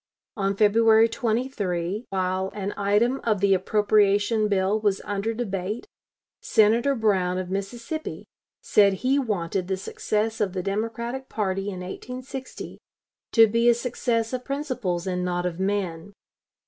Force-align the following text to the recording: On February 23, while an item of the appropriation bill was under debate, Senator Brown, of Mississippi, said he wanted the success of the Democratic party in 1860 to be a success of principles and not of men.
On 0.35 0.55
February 0.55 1.07
23, 1.07 2.07
while 2.09 2.49
an 2.55 2.73
item 2.75 3.21
of 3.23 3.39
the 3.39 3.53
appropriation 3.53 4.47
bill 4.47 4.79
was 4.79 4.99
under 5.05 5.31
debate, 5.31 5.85
Senator 6.41 6.95
Brown, 6.95 7.37
of 7.37 7.51
Mississippi, 7.51 8.25
said 8.63 8.93
he 9.05 9.19
wanted 9.19 9.67
the 9.67 9.77
success 9.77 10.41
of 10.41 10.53
the 10.53 10.63
Democratic 10.63 11.29
party 11.29 11.65
in 11.69 11.81
1860 11.81 12.79
to 13.31 13.45
be 13.45 13.69
a 13.69 13.75
success 13.75 14.33
of 14.33 14.43
principles 14.43 15.05
and 15.05 15.23
not 15.23 15.45
of 15.45 15.59
men. 15.59 16.13